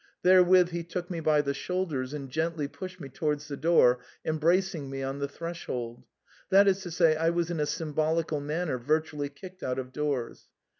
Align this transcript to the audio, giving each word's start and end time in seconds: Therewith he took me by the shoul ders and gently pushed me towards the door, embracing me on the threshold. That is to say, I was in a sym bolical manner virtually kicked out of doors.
Therewith 0.23 0.69
he 0.69 0.81
took 0.83 1.11
me 1.11 1.19
by 1.19 1.41
the 1.43 1.53
shoul 1.53 1.85
ders 1.85 2.11
and 2.11 2.27
gently 2.31 2.67
pushed 2.67 2.99
me 2.99 3.07
towards 3.07 3.47
the 3.47 3.55
door, 3.55 3.99
embracing 4.25 4.89
me 4.89 5.03
on 5.03 5.19
the 5.19 5.27
threshold. 5.27 6.01
That 6.49 6.67
is 6.67 6.81
to 6.81 6.89
say, 6.89 7.15
I 7.15 7.29
was 7.29 7.51
in 7.51 7.59
a 7.59 7.67
sym 7.67 7.93
bolical 7.93 8.41
manner 8.41 8.79
virtually 8.79 9.29
kicked 9.29 9.61
out 9.61 9.77
of 9.77 9.93
doors. 9.93 10.47